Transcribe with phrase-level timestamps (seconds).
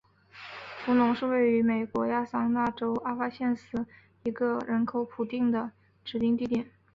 [0.83, 3.85] 弗农是位于美国亚利桑那州阿帕契县的
[4.23, 5.71] 一个人口普查
[6.03, 6.71] 指定地区。